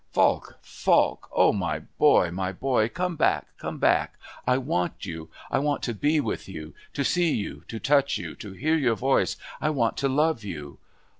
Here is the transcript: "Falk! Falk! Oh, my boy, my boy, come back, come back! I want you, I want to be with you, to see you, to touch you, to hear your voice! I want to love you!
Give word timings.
"Falk! 0.09 0.57
Falk! 0.63 1.29
Oh, 1.31 1.53
my 1.53 1.77
boy, 1.77 2.31
my 2.31 2.51
boy, 2.51 2.89
come 2.89 3.15
back, 3.15 3.55
come 3.59 3.77
back! 3.77 4.15
I 4.47 4.57
want 4.57 5.05
you, 5.05 5.29
I 5.51 5.59
want 5.59 5.83
to 5.83 5.93
be 5.93 6.19
with 6.19 6.49
you, 6.49 6.73
to 6.93 7.03
see 7.03 7.35
you, 7.35 7.63
to 7.67 7.77
touch 7.77 8.17
you, 8.17 8.33
to 8.37 8.53
hear 8.53 8.73
your 8.75 8.95
voice! 8.95 9.37
I 9.61 9.69
want 9.69 9.97
to 9.97 10.09
love 10.09 10.43
you! 10.43 10.79